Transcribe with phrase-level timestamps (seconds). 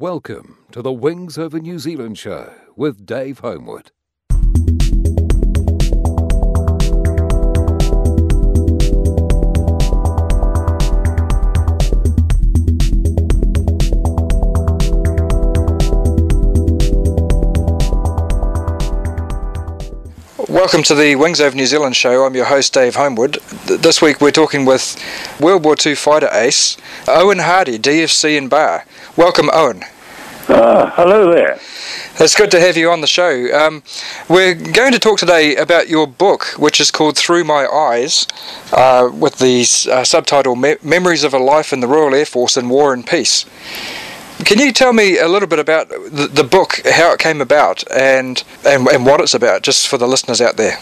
[0.00, 3.90] Welcome to the Wings Over New Zealand show with Dave Homewood.
[20.50, 22.24] Welcome to the Wings Over New Zealand show.
[22.24, 23.38] I'm your host, Dave Homewood.
[23.66, 24.96] Th- This week we're talking with
[25.40, 26.76] World War II fighter ace,
[27.06, 28.84] Owen Hardy, DFC and Bar.
[29.16, 29.84] Welcome, Owen.
[30.48, 31.60] Ah, hello there.
[32.18, 33.30] It's good to have you on the show.
[33.56, 33.82] Um,
[34.28, 38.26] we're going to talk today about your book, which is called Through My Eyes,
[38.72, 39.60] uh, with the
[39.90, 43.06] uh, subtitle Me- Memories of a Life in the Royal Air Force in War and
[43.06, 43.44] Peace.
[44.44, 47.84] Can you tell me a little bit about the, the book, how it came about,
[47.90, 50.78] and, and and what it's about, just for the listeners out there?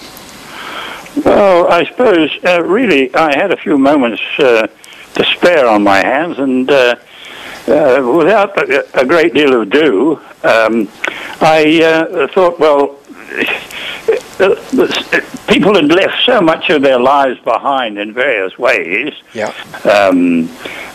[1.25, 4.69] Well, I suppose uh, really I had a few moments uh,
[5.15, 6.97] to spare on my hands, and uh,
[7.67, 10.89] uh, without a, a great deal of ado, um,
[11.41, 12.99] I uh, thought, well,
[14.39, 19.13] people had left so much of their lives behind in various ways.
[19.35, 19.53] Yeah.
[19.85, 20.49] um,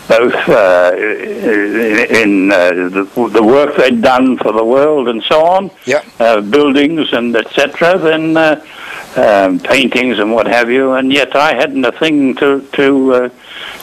[0.08, 5.72] both uh, in uh, the, the work they'd done for the world and so on,
[5.86, 6.02] Yeah.
[6.20, 8.66] uh, buildings and etc., then uh,
[9.16, 13.30] um, paintings and what have you, and yet I hadn't a thing to to uh,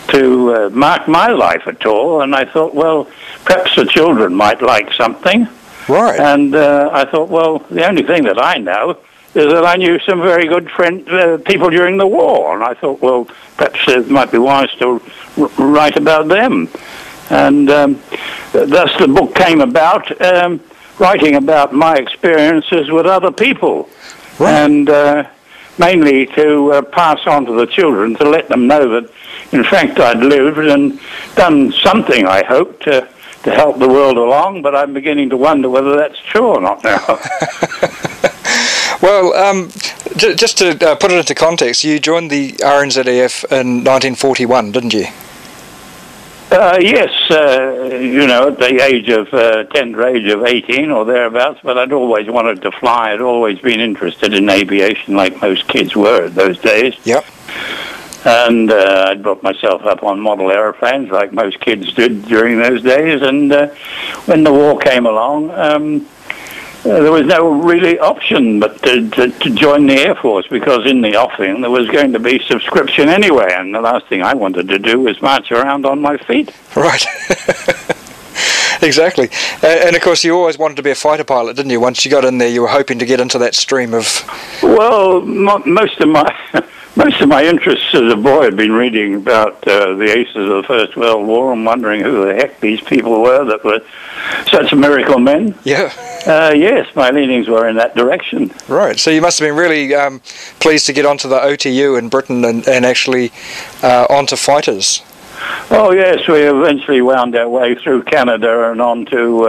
[0.09, 3.09] to uh, mark my life at all, and I thought, well,
[3.47, 5.49] perhaps the children might like something.
[5.89, 6.21] Right.
[6.21, 8.99] And uh, I thought, well, the only thing that I know
[9.35, 12.75] is that I knew some very good friend, uh, people during the war, and I
[12.75, 15.01] thought, well, perhaps it might be wise to
[15.39, 16.69] r- write about them.
[17.31, 18.01] And um,
[18.53, 20.61] thus the book came about, um,
[20.99, 23.89] writing about my experiences with other people,
[24.41, 24.53] Right.
[24.65, 25.29] and uh,
[25.79, 29.11] mainly to uh, pass on to the children to let them know that,
[29.53, 30.99] in fact, I'd lived and
[31.37, 33.09] done something, I hope, to
[33.45, 36.85] to help the world along, but I'm beginning to wonder whether that's true or not
[36.85, 36.99] now.
[39.03, 39.71] Well, um,
[40.17, 44.93] j- just to uh, put it into context, you joined the RNZAF in 1941, didn't
[44.93, 45.07] you?
[46.51, 51.05] uh, yes, uh, you know, at the age of, uh, tender age of 18 or
[51.05, 53.13] thereabouts, but I'd always wanted to fly.
[53.13, 56.95] I'd always been interested in aviation like most kids were those days.
[57.05, 57.25] Yep.
[58.25, 62.83] And uh, I'd brought myself up on model aeroplanes like most kids did during those
[62.83, 63.23] days.
[63.23, 63.69] And uh,
[64.27, 66.07] when the war came along, um,
[66.85, 70.87] uh, there was no really option but to, to, to join the Air Force because
[70.87, 73.49] in the offing there was going to be subscription anyway.
[73.53, 76.55] And the last thing I wanted to do was march around on my feet.
[76.75, 77.05] Right.
[78.83, 79.29] exactly.
[79.63, 81.81] Uh, and of course, you always wanted to be a fighter pilot, didn't you?
[81.81, 84.07] Once you got in there, you were hoping to get into that stream of.
[84.63, 86.35] Well, mo- most of my
[86.97, 90.49] most of my interests as a boy had been reading about uh, the aces of
[90.49, 93.81] the First World War and wondering who the heck these people were that were
[94.51, 95.55] such miracle men.
[95.65, 95.93] Yeah.
[96.27, 98.53] Uh, yes, my leanings were in that direction.
[98.69, 98.99] Right.
[98.99, 100.21] So you must have been really um,
[100.59, 103.33] pleased to get onto the OTU in Britain and, and actually
[103.83, 105.03] uh, onto fighters.
[105.71, 109.47] Oh yes, we eventually wound our way through Canada and on to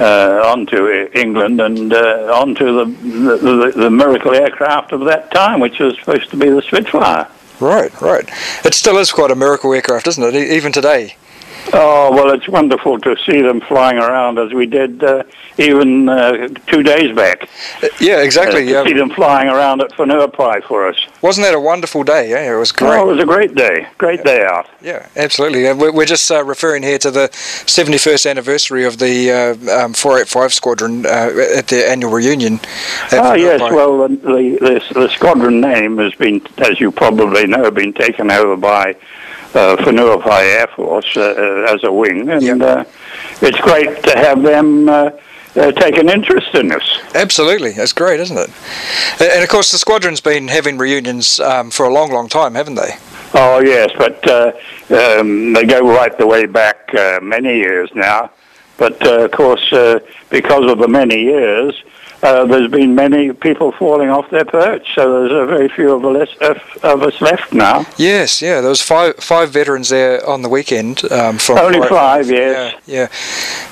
[0.00, 5.60] uh, onto England and uh, onto the, the, the the miracle aircraft of that time,
[5.60, 7.28] which was supposed to be the Spitfire.
[7.60, 8.28] Right, right.
[8.64, 10.34] It still is quite a miracle aircraft, isn't it?
[10.34, 11.14] E- even today.
[11.72, 15.22] Oh well, it's wonderful to see them flying around as we did uh,
[15.58, 17.48] even uh, two days back.
[17.82, 18.74] Uh, Yeah, exactly.
[18.74, 20.96] Uh, to see them flying around at Whenuapai for us.
[21.22, 22.30] Wasn't that a wonderful day?
[22.30, 22.90] Yeah, it was great.
[22.98, 24.66] Oh, it was a great day, great day out.
[24.80, 25.68] Yeah, absolutely.
[25.68, 30.52] Uh, We're just uh, referring here to the 71st anniversary of the uh, um, 485
[30.54, 32.58] Squadron uh, at their annual reunion.
[33.12, 33.60] Ah, yes.
[33.60, 38.56] Well, the, the the squadron name has been, as you probably know, been taken over
[38.56, 38.96] by
[39.54, 41.20] uh, Whenuapai Air Force uh,
[41.68, 42.60] uh, as a wing, and Yep.
[42.60, 42.84] uh,
[43.42, 45.10] it's great to have them uh,
[45.56, 46.98] uh, take an interest in us.
[47.14, 48.50] Absolutely, that's great, isn't it?
[49.20, 52.76] And of course, the squadron's been having reunions um, for a long, long time, haven't
[52.76, 52.92] they?
[53.34, 54.52] Oh yes, but uh,
[54.90, 58.30] um, they go right the way back uh, many years now.
[58.76, 60.00] But uh, of course, uh,
[60.30, 61.74] because of the many years,
[62.22, 64.94] uh, there's been many people falling off their perch.
[64.94, 66.28] So there's a very few of us,
[66.82, 67.86] of us left now.
[67.96, 68.60] Yes, yeah.
[68.60, 71.10] There was five five veterans there on the weekend.
[71.10, 72.74] Um, from Only five, yes.
[72.86, 73.08] Yeah,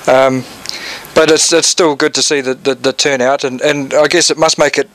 [0.06, 0.26] yeah.
[0.26, 0.44] Um,
[1.14, 4.30] but it's it's still good to see the, the, the turnout, and, and I guess
[4.30, 4.88] it must make it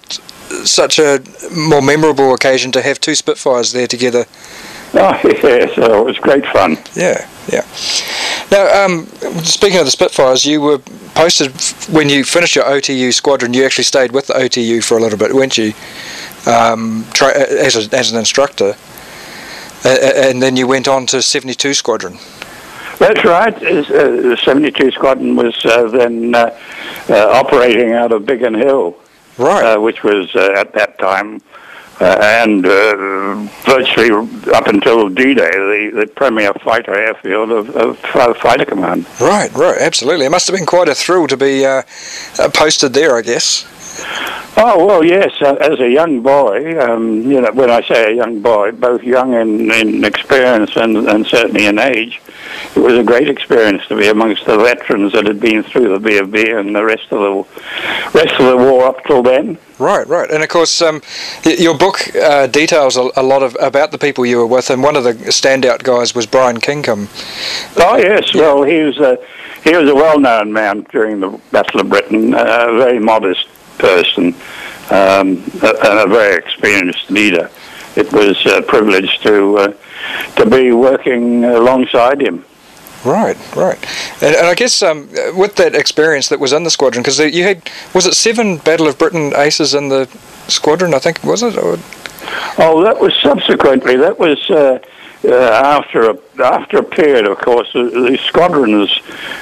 [0.63, 1.21] such a
[1.55, 4.25] more memorable occasion to have two Spitfires there together.
[4.93, 6.77] Oh yes, oh, it was great fun.
[6.95, 7.65] Yeah, yeah.
[8.53, 9.07] Now, um,
[9.43, 10.77] speaking of the Spitfires, you were
[11.15, 11.49] posted
[11.91, 13.51] when you finished your OTU squadron.
[13.51, 15.73] You actually stayed with the OTU for a little bit, weren't you?
[16.45, 18.75] Um, tra- as a, as an instructor,
[19.83, 22.19] uh, and then you went on to 72 Squadron.
[22.99, 23.55] That's right.
[23.55, 26.55] Uh, the 72 Squadron was uh, then uh,
[27.09, 28.95] uh, operating out of Biggin Hill,
[29.39, 29.65] Right.
[29.65, 31.52] uh, which was uh, at that time uh,
[32.03, 33.35] and uh,
[33.65, 34.11] virtually
[34.53, 39.05] up until D-Day the, the premier fighter airfield of, of uh, Fighter Command.
[39.19, 40.25] Right, right, absolutely.
[40.25, 41.83] It must have been quite a thrill to be uh,
[42.39, 43.65] uh, posted there, I guess.
[44.55, 45.41] Oh well, yes.
[45.41, 49.01] Uh, as a young boy, um, you know, when I say a young boy, both
[49.03, 52.21] young in, in experience and, and certainly in age,
[52.75, 55.99] it was a great experience to be amongst the veterans that had been through the
[55.99, 57.61] B and the rest of the
[58.13, 59.57] rest of the war up till then.
[59.79, 61.01] Right, right, and of course, um,
[61.43, 64.83] your book uh, details a, a lot of about the people you were with, and
[64.83, 67.09] one of the standout guys was Brian Kingcome.
[67.77, 69.17] Oh yes, well he was a
[69.63, 73.47] he was a well-known man during the Battle of Britain, uh, a very modest
[73.77, 74.35] person,
[74.91, 77.49] um, and a very experienced leader.
[77.95, 79.73] It was a privilege to uh,
[80.37, 82.45] to be working alongside him.
[83.05, 83.77] Right, right,
[84.21, 87.43] and, and I guess um, with that experience that was in the squadron, because you
[87.43, 90.07] had was it seven Battle of Britain aces in the
[90.47, 90.93] squadron?
[90.93, 91.57] I think was it?
[91.57, 91.77] Or,
[92.57, 93.95] Oh, that was subsequently.
[93.95, 94.79] That was uh,
[95.25, 97.71] uh, after a after a period, of course.
[97.73, 98.99] The, the squadrons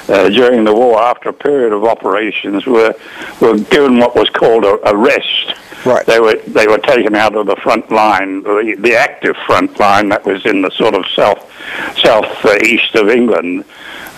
[0.08, 2.94] uh, during the war, after a period of operations, were
[3.40, 5.54] were given what was called a, a rest.
[5.84, 6.06] Right.
[6.06, 10.08] They were they were taken out of the front line, the, the active front line
[10.10, 11.50] that was in the sort of south
[11.98, 13.64] south uh, east of England,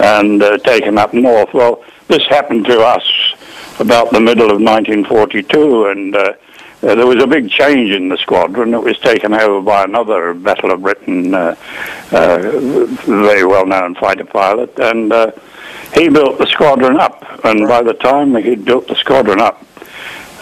[0.01, 1.55] and uh, taken up north.
[1.55, 3.09] Well, this happened to us
[3.81, 6.17] about the middle of 1942, and.
[6.85, 8.75] Uh, there was a big change in the squadron.
[8.75, 11.57] It was taken over by another Battle of Britain, uh,
[12.13, 12.39] uh,
[13.07, 15.31] very well-known fighter pilot, and uh,
[15.95, 17.25] he built the squadron up.
[17.43, 19.65] And by the time he'd built the squadron up,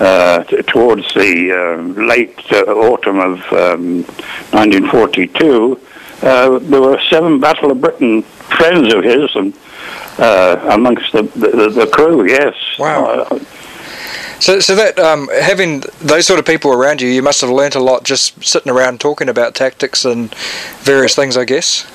[0.01, 4.03] uh, t- towards the uh, late uh, autumn of um,
[4.51, 5.81] 1942,
[6.23, 9.55] uh, there were seven Battle of Britain friends of his, and
[10.19, 12.55] uh, amongst the, the the crew, yes.
[12.81, 13.29] Wow.
[14.41, 17.75] So, so that um, having those sort of people around you, you must have learnt
[17.75, 20.35] a lot just sitting around talking about tactics and
[20.81, 21.87] various things, I guess.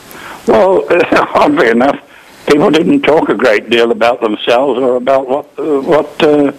[0.48, 0.86] Well,
[1.36, 2.00] oddly enough,
[2.48, 6.52] people didn't talk a great deal about themselves or about what uh, what uh,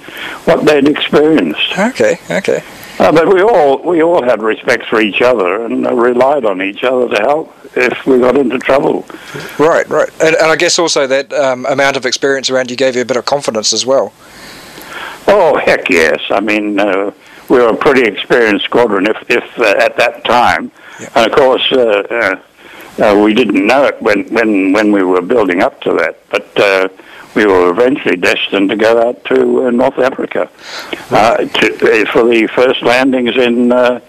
[0.44, 1.78] what they'd experienced.
[1.78, 2.62] Okay, okay.
[2.98, 6.60] Uh, but we all we all had respect for each other and uh, relied on
[6.60, 9.06] each other to help if we got into trouble.
[9.58, 10.08] Right, right.
[10.20, 13.04] And, and I guess also that um, amount of experience around you gave you a
[13.04, 14.12] bit of confidence as well.
[15.30, 16.20] Oh heck yes!
[16.30, 17.12] I mean, uh,
[17.48, 20.72] we were a pretty experienced squadron, if if uh, at that time,
[21.14, 21.66] and of course.
[21.70, 22.40] Uh, uh,
[23.00, 26.58] uh, we didn't know it when, when, when we were building up to that, but
[26.58, 26.88] uh,
[27.34, 30.50] we were eventually destined to go out to uh, North Africa
[31.10, 34.00] uh, to, uh, for the first landings in uh,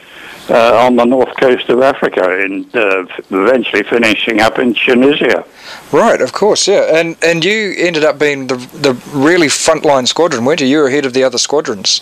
[0.50, 5.46] uh, on the north coast of Africa, and uh, eventually finishing up in Tunisia.
[5.92, 7.00] Right, of course, yeah.
[7.00, 10.68] And and you ended up being the the really frontline squadron, weren't you?
[10.68, 12.02] You were ahead of the other squadrons.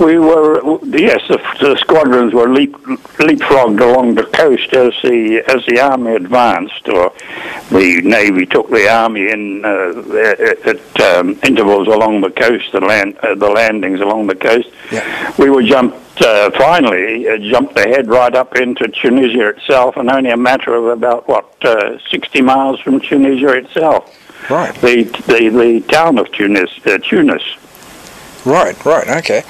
[0.00, 2.72] We were yes, the, the squadrons were leap,
[3.18, 7.12] leapfrogged along the coast as the as the army advanced, or
[7.70, 12.80] the navy took the army in uh, at, at um, intervals along the coast, the
[12.80, 14.70] land uh, the landings along the coast.
[14.90, 15.34] Yeah.
[15.38, 20.30] We were jumped uh, finally uh, jumped ahead right up into Tunisia itself, and only
[20.30, 24.16] a matter of about what uh, sixty miles from Tunisia itself,
[24.48, 24.74] Right.
[24.76, 27.42] the the, the town of Tunis, uh, Tunis.
[28.44, 29.42] Right, right, okay.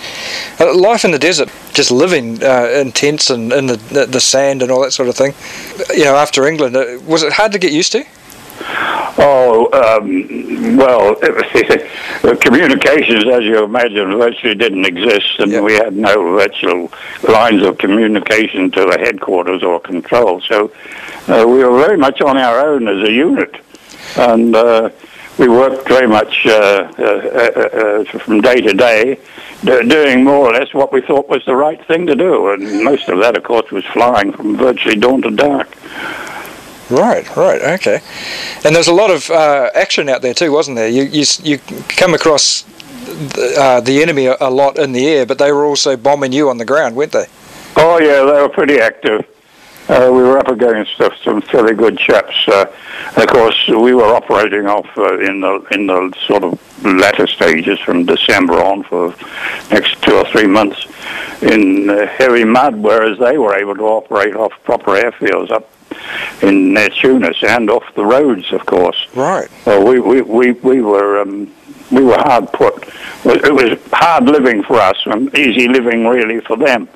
[0.59, 4.21] Uh, life in the desert, just living uh, in tents and in the, the the
[4.21, 5.33] sand and all that sort of thing.
[5.97, 8.05] You know, after England, uh, was it hard to get used to?
[9.23, 11.15] Oh, um, well,
[12.37, 15.63] communications, as you imagine, virtually didn't exist, and Yep.
[15.63, 16.91] we had no virtual
[17.29, 20.41] lines of communication to the headquarters or control.
[20.41, 20.73] So
[21.29, 23.57] uh, we were very much on our own as a unit,
[24.17, 24.91] and uh,
[25.41, 29.19] we worked very much uh, uh, uh, uh, from day to day,
[29.65, 32.85] do- doing more or less what we thought was the right thing to do, and
[32.85, 35.75] most of that, of course, was flying from virtually dawn to dark.
[36.91, 38.01] Right, right, okay.
[38.65, 40.89] And there's a lot of uh, action out there too, wasn't there?
[40.89, 42.63] You you you come across
[43.35, 46.33] the, uh, the enemy a, a lot in the air, but they were also bombing
[46.33, 47.27] you on the ground, weren't they?
[47.77, 49.25] Oh yeah, they were pretty active.
[49.89, 52.47] Uh, we were up against uh, some fairly good chaps.
[52.47, 52.73] Uh,
[53.17, 57.79] of course, we were operating off uh, in the in the sort of latter stages
[57.81, 59.15] from December on for
[59.71, 60.87] next two or three months
[61.43, 65.69] in uh, heavy mud, whereas they were able to operate off proper airfields up
[66.43, 69.09] in uh, Tunis and off the roads, of course.
[69.15, 69.49] Right.
[69.67, 71.53] Well, we we we, we were um,
[71.91, 72.89] we were hard put.
[73.25, 76.89] It was hard living for us and easy living really for them.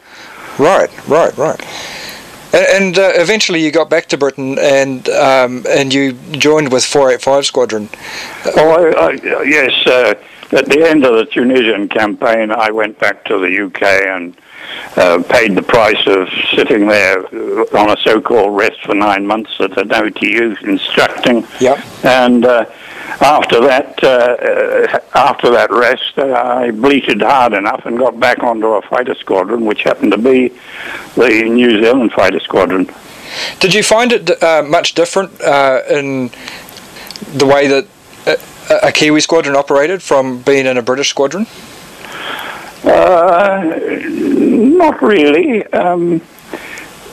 [0.59, 1.61] Right, right, right.
[2.55, 6.85] And, and uh, eventually you got back to Britain and um, and you joined with
[6.85, 7.89] 485 Squadron.
[8.57, 9.87] Oh, I, I, yes.
[9.87, 10.15] Uh,
[10.53, 14.37] at the end of the Tunisian campaign, I went back to the UK and
[14.97, 17.27] uh, paid the price of sitting there
[17.77, 21.45] on a so-called rest for nine months at an OTU instructing.
[21.61, 21.79] Yep.
[22.05, 22.67] And uh,
[23.21, 28.67] after that, uh, after that rest, uh, I bleated hard enough and got back onto
[28.67, 30.53] a fighter squadron, which happened to be
[31.17, 32.91] the New Zealand fighter squadron.
[33.61, 36.31] Did you find it uh, much different uh, in
[37.35, 37.87] the way that
[38.83, 41.47] a Kiwi squadron operated from being in a British squadron?
[42.85, 45.65] Uh, not really.
[45.67, 46.21] Um,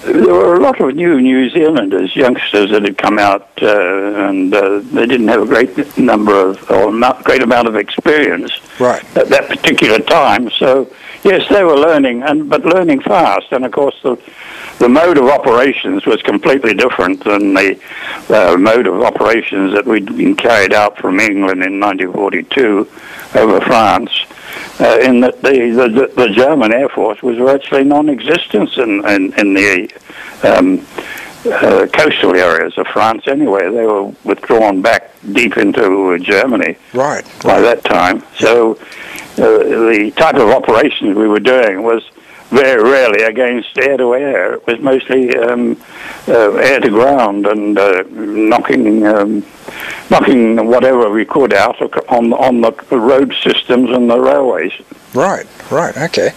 [0.03, 4.53] there were a lot of new New Zealanders, youngsters that had come out, uh, and
[4.53, 9.03] uh, they didn't have a great number of, or not great amount of experience right.
[9.15, 10.49] at that particular time.
[10.49, 10.91] So,
[11.23, 13.51] yes, they were learning, and but learning fast.
[13.51, 14.17] And of course, the
[14.79, 17.79] the mode of operations was completely different than the
[18.29, 22.87] uh, mode of operations that we'd been carried out from England in 1942
[23.35, 24.25] over France.
[24.81, 29.53] Uh, in that the, the, the German Air Force was virtually non-existent in, in, in
[29.53, 29.91] the
[30.43, 30.83] um,
[31.45, 33.69] uh, coastal areas of France anyway.
[33.69, 38.23] They were withdrawn back deep into Germany right, by that time.
[38.39, 42.03] So uh, the type of operations we were doing was
[42.51, 44.53] very rarely against air to air.
[44.55, 45.81] It was mostly um,
[46.27, 49.45] uh, air to ground and uh, knocking um,
[50.09, 54.73] knocking whatever we could out on on the road systems and the railways.
[55.13, 56.31] Right, right, okay.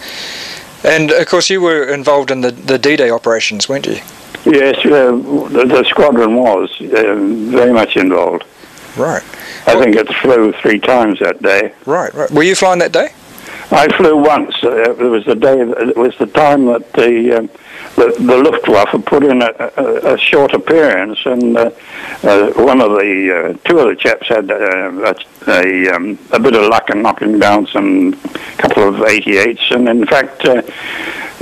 [0.84, 3.98] And of course, you were involved in the the D-Day operations, weren't you?
[4.44, 5.12] Yes, uh,
[5.48, 7.14] the, the, squadron was uh,
[7.50, 8.44] very much involved.
[8.94, 9.22] Right.
[9.66, 11.72] I think it flew three times that day.
[11.86, 12.30] Right, right.
[12.30, 13.08] Were you flying that day?
[13.70, 14.54] I flew once.
[14.62, 15.60] Uh, it was the day.
[15.60, 17.50] It was the time that the um,
[17.96, 21.70] the, the Luftwaffe put in a, a, a short appearance, and uh,
[22.22, 25.14] uh, one of the uh, two of the chaps had uh, a
[25.50, 28.12] a, um, a bit of luck in knocking down some
[28.58, 30.62] couple of 88s, and in fact, uh,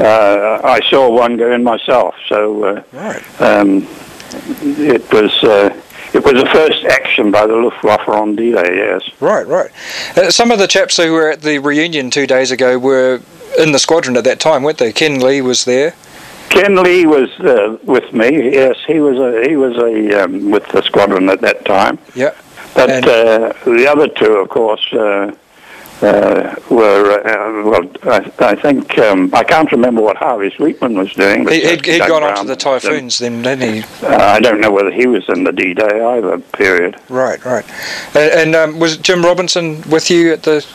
[0.02, 2.14] uh, I saw one go in myself.
[2.28, 3.40] So right.
[3.40, 3.86] um,
[4.62, 5.72] it was.
[6.14, 9.02] It was the first action by the Luftwaffe on D-Day, yes.
[9.20, 9.70] Right, right.
[10.16, 13.20] Uh, some of the chaps who were at the reunion two days ago were
[13.58, 14.92] in the squadron at that time, weren't they?
[14.92, 15.94] Ken Lee was there.
[16.50, 18.52] Ken Lee was uh, with me.
[18.52, 21.98] Yes, he was a he was a um, with the squadron at that time.
[22.14, 22.34] Yeah.
[22.74, 25.34] But uh, the other two, of course, uh,
[26.02, 27.90] uh, were uh, well.
[28.04, 31.46] I, I think um, I can't remember what Harvey Sweetman was doing.
[31.48, 34.06] He, had he'd gone on to the Typhoons, then, didn't he?
[34.06, 36.38] Uh, I don't know whether he was in the D-Day either.
[36.38, 36.98] Period.
[37.08, 37.64] Right, right.
[38.14, 40.66] And, and um, was Jim Robinson with you at the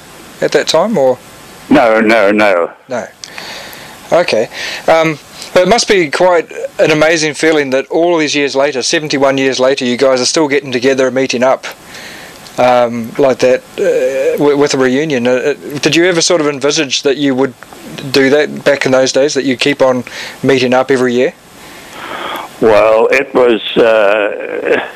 [0.41, 1.17] at that time, or?
[1.69, 2.73] No, no, no.
[2.87, 3.07] No.
[4.11, 4.47] Okay.
[4.87, 5.19] Um,
[5.55, 9.83] it must be quite an amazing feeling that all these years later, 71 years later,
[9.85, 11.65] you guys are still getting together and meeting up
[12.57, 15.27] um, like that uh, with a reunion.
[15.27, 17.53] Uh, uh, did you ever sort of envisage that you would
[18.11, 20.03] do that back in those days, that you keep on
[20.43, 21.33] meeting up every year?
[22.61, 23.61] Well, it was.
[23.77, 24.89] Uh,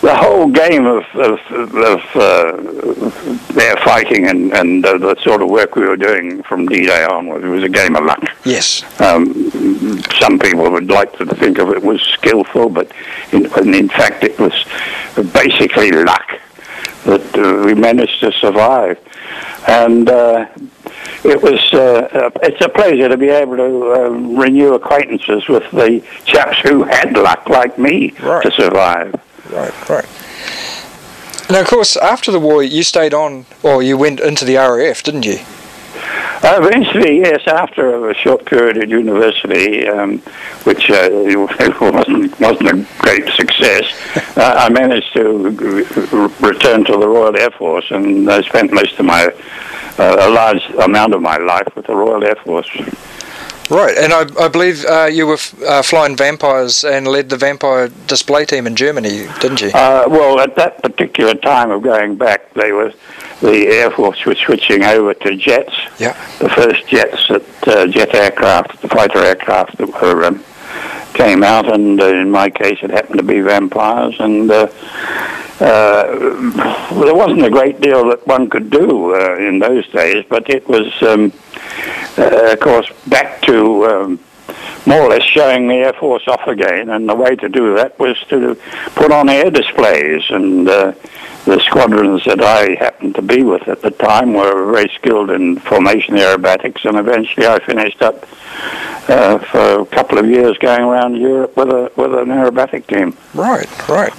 [0.00, 5.50] the whole game of of, of uh, air fighting and and uh, the sort of
[5.50, 8.24] work we were doing from D-Day onwards it was a game of luck.
[8.44, 8.84] Yes.
[9.00, 9.47] Um,
[10.20, 12.90] some people would like to think of it was skillful, but
[13.32, 14.64] in, in fact it was
[15.32, 16.40] basically luck
[17.04, 18.98] that uh, we managed to survive,
[19.66, 20.08] and.
[20.08, 20.46] Uh,
[21.24, 26.02] it was uh, it's a pleasure to be able to uh, renew acquaintances with the
[26.24, 28.42] chaps who had luck like me right.
[28.42, 29.14] to survive
[29.50, 30.06] right, right.
[31.50, 35.02] Now, of course, after the war, you stayed on, or you went into the RAF,
[35.02, 35.38] didn't you?
[36.42, 40.18] Uh, eventually, yes, after a short period at university, um,
[40.64, 41.08] which uh,
[41.80, 43.84] wasn't, wasn't a great success,
[44.36, 45.48] uh, I managed to
[46.40, 49.26] return to the Royal Air Force, and I spent most of my,
[49.98, 52.70] uh, a large amount of my life with the Royal Air Force.
[53.70, 57.36] Right, and I, I believe uh, you were f- uh, flying Vampires and led the
[57.36, 59.68] Vampire display team in Germany, didn't you?
[59.74, 62.94] Uh, well, at that particular time of going back, they were
[63.40, 65.74] the Air Force was switching over to jets.
[65.98, 66.12] Yeah.
[66.38, 70.44] The first jets, that, uh, jet aircraft, the fighter aircraft that were um,
[71.14, 74.50] came out, and uh, in my case, it happened to be Vampires, and.
[74.50, 74.68] Uh,
[75.60, 76.06] uh,
[77.02, 80.68] there wasn't a great deal that one could do uh, in those days, but it
[80.68, 81.32] was, um,
[82.16, 84.20] uh, of course, back to um,
[84.86, 86.90] more or less showing the Air Force off again.
[86.90, 88.54] And the way to do that was to
[88.94, 90.92] put on air displays and uh,
[91.44, 95.58] the squadrons that I happened to be with at the time were very skilled in
[95.58, 98.26] formation aerobatics, and eventually I finished up
[99.08, 103.16] uh, for a couple of years going around Europe with a with an aerobatic team.
[103.34, 104.12] Right, right.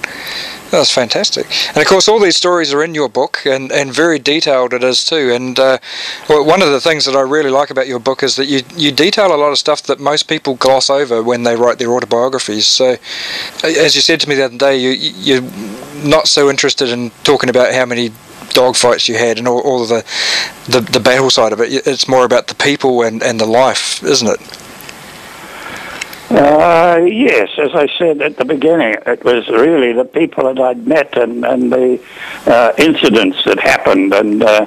[0.70, 1.46] That's fantastic.
[1.68, 4.84] And of course, all these stories are in your book, and, and very detailed it
[4.84, 5.32] is too.
[5.32, 5.78] And uh,
[6.28, 8.92] one of the things that I really like about your book is that you, you
[8.92, 12.68] detail a lot of stuff that most people gloss over when they write their autobiographies.
[12.68, 12.96] So,
[13.64, 15.42] as you said to me the other day, you, you're
[16.04, 18.10] not so interested in talking about how many
[18.50, 20.04] dogfights you had and all, all the,
[20.68, 21.86] the, the battle side of it.
[21.86, 24.40] It's more about the people and, and the life, isn't it?
[26.30, 30.86] Uh, yes, as I said at the beginning, it was really the people that I'd
[30.86, 32.00] met and, and the
[32.46, 34.66] uh, incidents that happened and uh,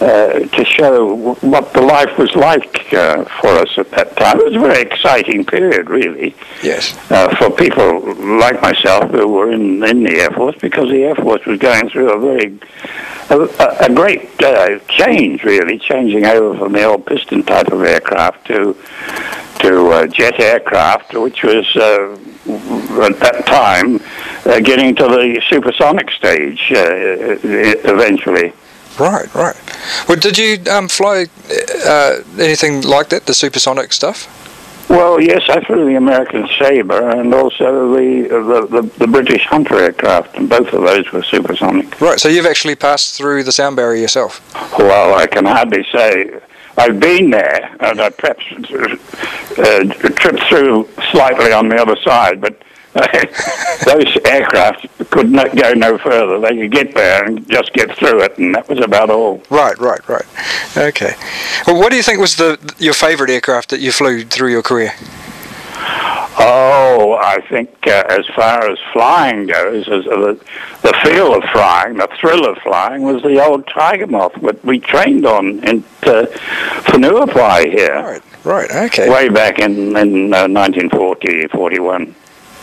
[0.00, 4.40] uh to show what the life was like uh, for us at that time.
[4.40, 6.34] It was a very exciting period, really.
[6.62, 6.96] Yes.
[7.10, 11.14] Uh, for people like myself who were in, in the Air Force because the Air
[11.14, 12.58] Force was going through a very
[13.30, 14.38] a, a great
[14.88, 18.76] change, really, changing over from the old piston type of aircraft to
[19.60, 22.16] to uh, jet aircraft, which was uh,
[23.02, 24.00] at that time
[24.46, 28.52] uh, getting to the supersonic stage uh, eventually.
[28.98, 29.56] Right, right.
[30.08, 31.26] Well, did you um, fly
[31.86, 34.36] uh, anything like that, the supersonic stuff?
[34.90, 39.78] Well, yes, I flew the American Sabre and also the, the, the, the, British Hunter
[39.78, 42.00] aircraft, and both of those were supersonic.
[42.00, 44.42] Right, so you've actually passed through the sound barrier yourself?
[44.76, 46.40] Well, I can hardly say
[46.76, 49.84] I've been there, and I perhaps uh,
[50.16, 52.60] tripped through slightly on the other side, but
[53.84, 56.40] those aircraft could not go no further.
[56.40, 59.42] They could get there and just get through it, and that was about all.
[59.48, 60.26] Right, right, right.
[60.76, 61.14] Okay.
[61.66, 64.62] Well, what do you think was the your favourite aircraft that you flew through your
[64.62, 64.92] career?
[66.42, 70.40] Oh, I think uh, as far as flying goes, as uh, the,
[70.82, 74.80] the feel of flying, the thrill of flying was the old Tiger Moth that we
[74.80, 76.26] trained on in uh,
[76.86, 77.94] Whenuapai here.
[77.94, 79.10] Right, right, okay.
[79.10, 82.14] Way back in, in uh, 1940, 41.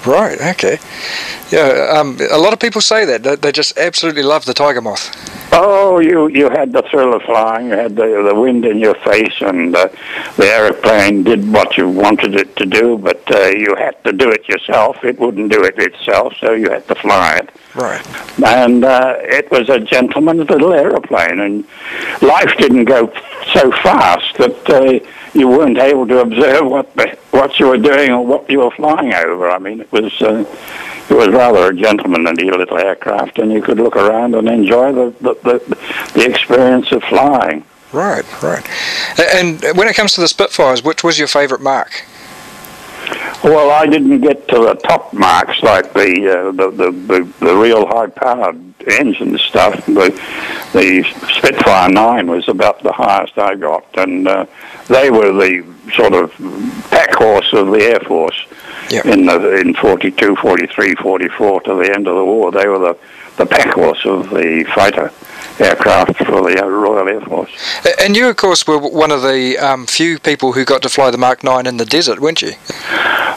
[0.06, 0.40] Right.
[0.40, 0.78] Okay.
[1.52, 1.98] Yeah.
[1.98, 5.12] Um, a lot of people say that they just absolutely love the tiger moth.
[5.54, 7.68] Oh, you you had the thrill of flying.
[7.68, 9.88] You had the the wind in your face, and uh,
[10.36, 12.98] the airplane did what you wanted it to do.
[12.98, 15.04] But uh, you had to do it yourself.
[15.04, 17.50] It wouldn't do it itself, so you had to fly it.
[17.78, 18.04] Right.
[18.44, 21.64] And uh, it was a gentleman's little aeroplane, and
[22.24, 23.14] life didn't go
[23.54, 25.00] so fast that uh,
[25.38, 26.88] you weren't able to observe what
[27.32, 29.52] what you were doing or what you were flying over.
[29.52, 30.44] I mean, it was uh,
[31.08, 35.14] it was rather a gentlemanly little aircraft, and you could look around and enjoy the
[35.22, 35.78] the, the,
[36.16, 37.64] the experience of flying.
[37.94, 38.68] Right, right.
[39.36, 42.04] And when it comes to the Spitfires, which was your favourite mark?
[43.44, 47.56] Well, I didn't get to the top marks like the uh, the, the, the, the
[47.56, 49.86] real high powered engine stuff.
[49.86, 50.10] The
[50.74, 54.46] the Spitfire nine was about the highest I got, and uh,
[54.88, 55.66] they were the
[55.96, 56.32] sort of
[56.90, 58.46] pack horse of the Air Force
[58.90, 59.06] yep.
[59.06, 62.52] in the in 42, 43, 44 to the end of the war.
[62.52, 62.98] They were the
[63.38, 65.12] the pack horse of the fighter
[65.60, 67.52] aircraft for the Royal Air Force.
[68.00, 71.10] And you, of course, were one of the um, few people who got to fly
[71.12, 72.54] the Mark 9 in the desert, weren't you?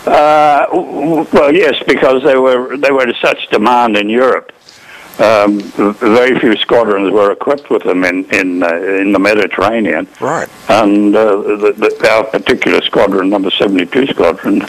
[0.07, 4.53] Uh, well, yes, because they were they were such demand in Europe.
[5.19, 10.09] Um, very few squadrons were equipped with them in in, uh, in the Mediterranean.
[10.19, 10.49] Right.
[10.71, 14.63] And uh, the, the, our particular squadron, number seventy-two squadron,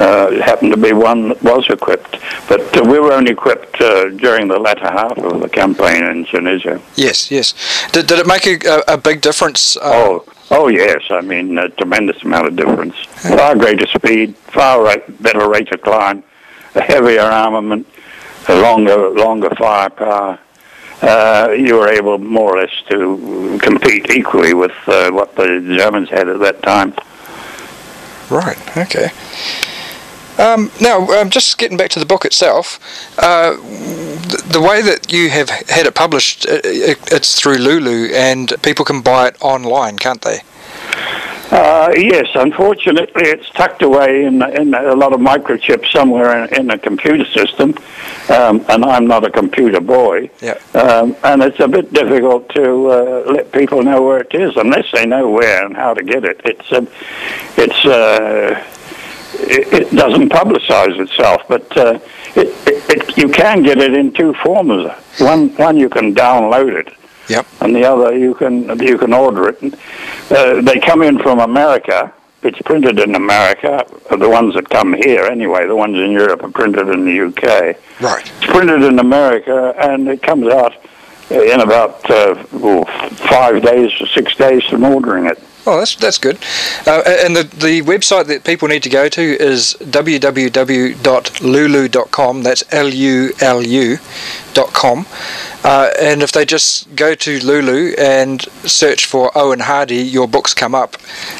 [0.00, 2.18] uh, happened to be one that was equipped.
[2.48, 6.24] But uh, we were only equipped uh, during the latter half of the campaign in
[6.24, 6.80] Tunisia.
[6.96, 7.54] Yes, yes.
[7.92, 9.76] Did, did it make a, a big difference?
[9.76, 11.02] Uh, oh, oh yes.
[11.10, 12.96] I mean, a tremendous amount of difference.
[12.96, 16.24] Far greater speed, far rate, better rate of climb,
[16.74, 17.86] a heavier armament
[18.48, 20.38] a longer longer firepower.
[21.02, 25.46] Uh, you were able more or less to compete equally with uh, what the
[25.78, 26.92] Germans had at that time.
[28.30, 28.58] Right.
[28.76, 29.08] Okay.
[30.40, 32.80] Um, now, um, just getting back to the book itself,
[33.18, 38.08] uh, the, the, way that you have had it published, it, it, it's through Lulu,
[38.14, 40.40] and people can buy it online, can't they?
[41.50, 46.70] Uh, yes, unfortunately, it's tucked away in, in a lot of microchips somewhere in, in
[46.70, 47.74] a computer system,
[48.30, 50.30] um, and I'm not a computer boy.
[50.40, 50.58] Yeah.
[50.74, 54.86] Um, and it's a bit difficult to uh, let people know where it is unless
[54.92, 56.40] they know where and how to get it.
[56.44, 56.86] It's uh,
[57.56, 58.64] it's uh,
[59.34, 61.98] it, it, doesn't publicize itself, but uh,
[62.36, 64.90] it, it, you can get it in two forms.
[65.18, 66.94] One one you can download it
[67.30, 67.46] Yep.
[67.60, 69.74] And the other, you can you can order it.
[70.32, 72.12] Uh, they come in from America,
[72.42, 73.86] it's printed in America.
[74.10, 77.76] The ones that come here, anyway, the ones in Europe are printed in the UK.
[78.00, 78.32] Right.
[78.36, 80.74] It's printed in America, and it comes out
[81.30, 82.34] in about uh,
[83.28, 85.38] five days or six days from ordering it.
[85.66, 86.38] Oh, that's that's good.
[86.86, 89.76] Uh, and the the website that people need to go to is
[91.10, 92.42] www.lulu.com.
[92.42, 93.98] That's L U L U
[94.54, 95.06] dot com.
[95.62, 100.54] Uh, and if they just go to Lulu and search for Owen Hardy, your books
[100.54, 100.96] come up.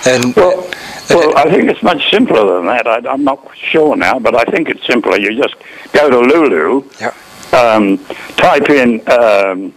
[0.06, 0.68] And Well,
[1.08, 2.86] well, I think it's much simpler than that.
[2.86, 5.18] I, I'm not sure now, but I think it's simpler.
[5.18, 5.54] You just
[5.92, 7.14] go to Lulu, Yeah.
[7.58, 7.96] um,
[8.36, 9.72] type in um,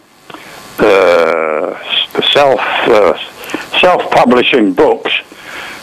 [0.79, 2.07] uh, s-
[3.79, 5.11] self self-publishing books,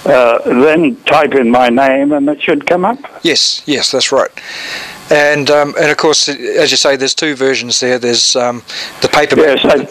[0.06, 2.98] uh, then type in my name, and it should come up.
[3.22, 4.30] Yes, yes, that's right.
[5.10, 7.98] And um, and of course, as you say, there's two versions there.
[7.98, 8.62] There's um,
[9.02, 9.62] the paperback.
[9.62, 9.88] Yes,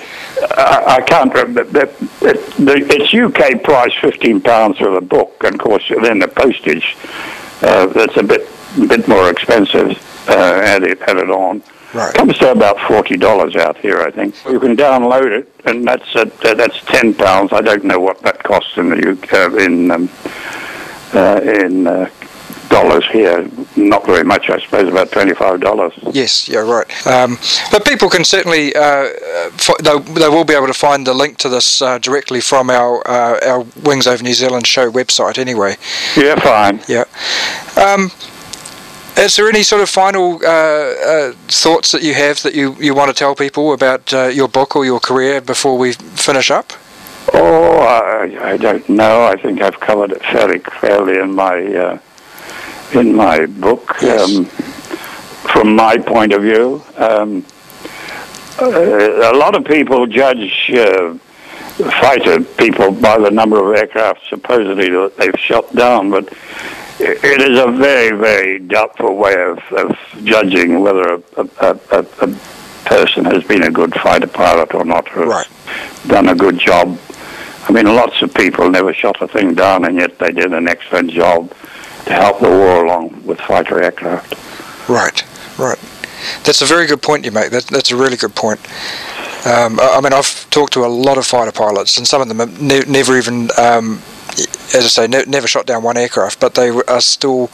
[0.58, 1.66] I, I, can't remember.
[1.66, 1.86] The,
[2.22, 6.30] the, the, it's UK price, fifteen pounds for the book, and of course, then the
[6.30, 6.96] postage.
[7.62, 8.48] Uh, that's a bit
[8.88, 9.92] bit more expensive.
[10.30, 11.62] Uh, added added on.
[11.94, 12.14] Right.
[12.14, 14.36] Comes to about forty dollars out here, I think.
[14.46, 17.52] You can download it, and that's at, uh, that's ten pounds.
[17.52, 20.10] I don't know what that costs in the UK uh, in um,
[21.14, 22.10] uh, in uh,
[22.70, 23.50] dollars here.
[23.76, 24.88] Not very much, I suppose.
[24.88, 25.94] About twenty five dollars.
[26.14, 26.86] Yes, yeah, right.
[27.08, 27.40] Um,
[27.72, 29.10] but people can certainly uh,
[29.58, 32.70] f- they, they will be able to find the link to this uh, directly from
[32.70, 35.40] our uh, our Wings Over New Zealand show website.
[35.40, 35.76] Anyway,
[36.16, 36.82] Yeah, fine.
[36.88, 37.06] yeah.
[37.82, 38.12] Um,
[39.20, 42.96] is there any sort of final uh, uh, thoughts that you have that you, you
[42.96, 46.72] want to tell people about uh, your book or your career before we finish up?
[47.34, 49.24] Oh, I, I don't know.
[49.24, 52.00] I think I've covered it fairly clearly in my uh,
[52.94, 53.96] in my book.
[54.02, 54.38] Yes.
[54.38, 57.46] Um, from my point of view, um,
[58.62, 61.14] uh, a lot of people judge uh,
[62.02, 66.32] fighter people by the number of aircraft supposedly that they've shot down, but
[67.00, 72.40] it is a very, very doubtful way of, of judging whether a, a, a, a
[72.86, 75.48] person has been a good fighter pilot or not, or Right.
[76.08, 76.98] done a good job.
[77.68, 80.68] I mean, lots of people never shot a thing down, and yet they did an
[80.68, 81.52] excellent job
[82.06, 84.34] to help the war along with fighter aircraft.
[84.90, 85.24] Right,
[85.60, 85.78] right.
[86.44, 87.52] That's a very good point you make.
[87.52, 88.60] That, that's a really good point.
[89.46, 92.28] Um, I, I mean, I've talked to a lot of fighter pilots, and some of
[92.28, 94.02] them have ne- never even, um,
[94.74, 97.50] as I say, ne- never shot down one aircraft, but they are still.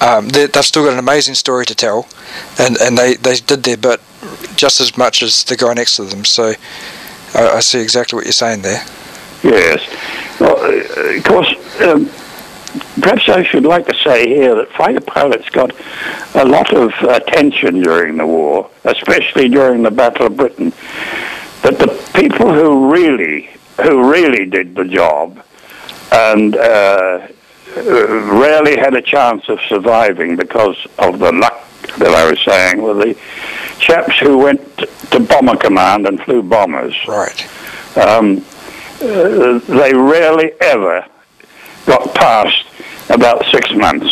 [0.00, 2.06] Um, they, they've still got an amazing story to tell,
[2.60, 4.00] and, and they, they did their bit
[4.54, 6.24] just as much as the guy next to them.
[6.24, 6.52] So
[7.34, 8.84] I, I see exactly what you're saying there.
[9.42, 9.82] Yes.
[10.38, 12.08] Well, uh, of course, um,
[13.00, 15.72] perhaps I should like to say here that fighter pilots got
[16.34, 20.72] a lot of attention during the war, especially during the Battle of Britain.
[21.62, 23.50] But the people who really,
[23.82, 25.42] who really did the job,
[26.12, 27.26] and uh,
[27.76, 31.64] rarely had a chance of surviving because of the luck
[31.98, 33.16] that I was saying, were the
[33.78, 34.60] chaps who went
[35.10, 37.96] to bomber command and flew bombers Right.
[37.96, 38.44] um,
[39.00, 41.06] uh, they rarely ever
[41.86, 42.64] got past
[43.10, 44.10] about six months.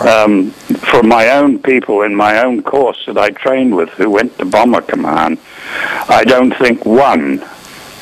[0.00, 4.36] Um, for my own people in my own course that I trained with who went
[4.38, 5.38] to Bomber Command,
[6.08, 7.38] I don't think one,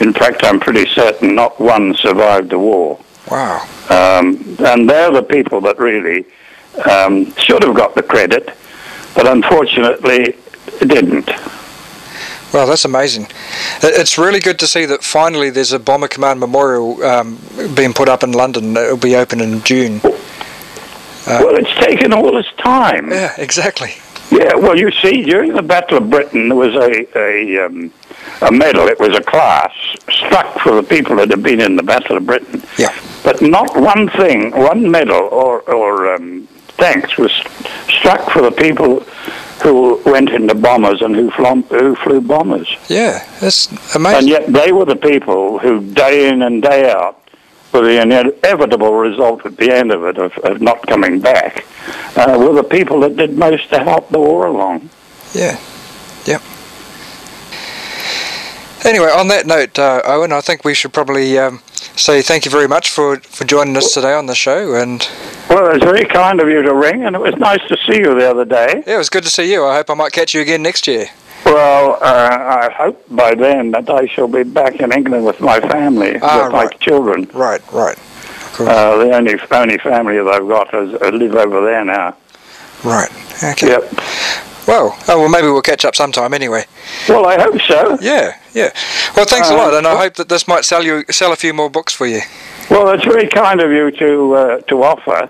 [0.01, 2.99] in fact, I'm pretty certain not one survived the war.
[3.31, 3.67] Wow.
[3.91, 6.25] Um, and they're the people that really
[6.91, 8.51] um, should have got the credit,
[9.15, 10.37] but unfortunately
[10.81, 11.31] didn't.
[12.53, 13.29] Well, that's amazing.
[13.83, 17.39] It's really good to see that finally there's a Bomber Command Memorial um,
[17.77, 18.77] being put up in London.
[18.77, 20.01] It'll be open in June.
[20.03, 23.13] well, it's taken all this time.
[23.13, 23.93] Yeah, exactly.
[24.33, 27.93] Yeah, well, you see, during the Battle of Britain, there was a a, um,
[28.43, 28.87] a medal.
[28.89, 29.73] It was a class
[30.11, 32.63] struck for the people that had been in the Battle of Britain.
[32.79, 32.97] Yeah.
[33.23, 37.33] But not one thing, one medal or or um, thanks was
[37.89, 39.01] struck for the people
[39.63, 42.69] who went into bombers and who, flom- who flew bombers.
[42.89, 44.19] Yeah, that's amazing.
[44.19, 47.19] And yet they were the people who, day in and day out,
[47.73, 51.67] with the inevitable result at the end of it of, of not coming back,
[52.17, 54.89] uh, were the people that did most to help the war along.
[55.35, 55.61] Yeah,
[56.25, 56.43] yep.
[58.85, 61.61] Anyway, on that note, uh, Owen, I think we should probably um,
[61.97, 64.75] say thank you very much for, for joining us today on the show.
[64.75, 65.07] And
[65.51, 67.99] Well, it was very kind of you to ring, and it was nice to see
[67.99, 68.83] you the other day.
[68.87, 69.64] yeah, it was good to see you.
[69.66, 71.07] I hope I might catch you again next year.
[71.45, 75.61] Well, uh, I hope by then that I shall be back in England with my
[75.61, 77.29] family, Ah, with my children.
[77.35, 77.99] Right, right,
[78.53, 78.69] cool.
[78.69, 82.16] Uh, the only only family that I've got is uh, live over there now.
[82.85, 83.11] right.
[83.43, 83.69] Okay.
[83.69, 83.83] Yep.
[84.71, 86.65] Well, oh well, maybe we'll catch up sometime anyway.
[87.09, 87.99] Well, I hope so.
[88.01, 88.71] Yeah, yeah.
[89.17, 91.37] Well, thanks a Uh, lot, and I hope that this might sell you sell a
[91.37, 92.21] few more books for you.
[92.71, 95.29] Well, that's very kind of you to uh, to offer.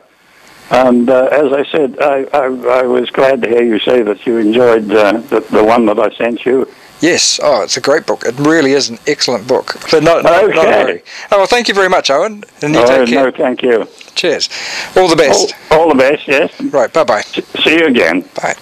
[0.71, 2.45] And uh, as I said, I, I,
[2.81, 5.99] I, was glad to hear you say that you enjoyed uh, the, the one that
[5.99, 6.71] I sent you.
[7.01, 7.41] Yes.
[7.43, 8.23] Oh, it's a great book.
[8.25, 9.75] It really is an excellent book.
[9.91, 10.55] But not, okay.
[10.55, 11.01] Not
[11.33, 12.45] oh, well, thank you very much, Owen.
[12.63, 13.25] And you oh, take care.
[13.25, 13.89] No, thank you.
[14.15, 14.49] Cheers.
[14.97, 15.55] All the best.
[15.73, 16.61] All, all the best, yes.
[16.61, 17.23] Right, bye-bye.
[17.23, 18.29] See you again.
[18.41, 18.55] Bye.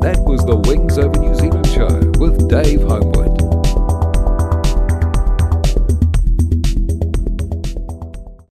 [0.00, 3.29] That was the Wings Over New Zealand show with Dave Homewood.